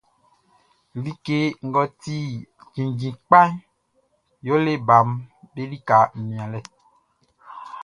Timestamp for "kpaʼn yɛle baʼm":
3.25-5.07